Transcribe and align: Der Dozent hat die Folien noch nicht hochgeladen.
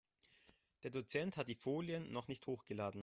Der 0.81 0.89
Dozent 0.89 1.37
hat 1.37 1.47
die 1.47 1.53
Folien 1.53 2.11
noch 2.11 2.27
nicht 2.27 2.47
hochgeladen. 2.47 2.99